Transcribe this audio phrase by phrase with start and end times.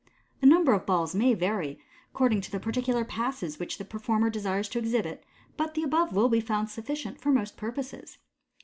[0.39, 1.77] The number of balls may vary
[2.09, 5.23] according to the particular" passes n which the performer desires to exhibit,
[5.57, 8.17] but the above will be found sufficient for most purposes.